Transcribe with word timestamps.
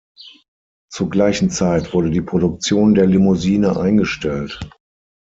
Zur 0.89 1.11
gleichen 1.11 1.51
Zeit 1.51 1.93
wurde 1.93 2.09
die 2.09 2.23
Produktion 2.23 2.95
der 2.95 3.05
Limousine 3.05 3.79
eingestellt. 3.79 4.59